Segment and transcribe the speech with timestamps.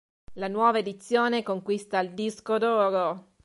[0.33, 3.33] La nuova edizione conquista il disco d'oro.